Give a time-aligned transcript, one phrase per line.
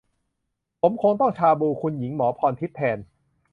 [0.81, 2.97] ผมคงต้องชาบู คุณหญิงหมอพรทิพย์ แทน